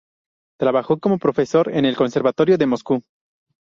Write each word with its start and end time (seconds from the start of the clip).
Trabajó 0.59 0.97
como 0.99 1.19
profesor 1.19 1.69
en 1.71 1.85
el 1.85 1.95
Conservatorio 1.95 2.57
de 2.57 2.65
Moscú. 2.65 3.03